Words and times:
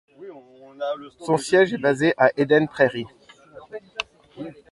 Son 1.19 1.37
siège 1.37 1.75
est 1.75 1.77
basé 1.77 2.15
à 2.17 2.31
Eden 2.35 2.67
Prairie. 2.67 3.05